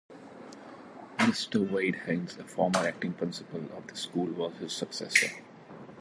Mr 1.19 1.69
Wade 1.69 1.93
Haynes, 2.07 2.35
a 2.37 2.43
former 2.43 2.79
Acting 2.79 3.13
Principal 3.13 3.61
of 3.77 3.85
the 3.85 3.95
school, 3.95 4.25
was 4.31 4.57
his 4.57 4.73
successor. 4.73 5.27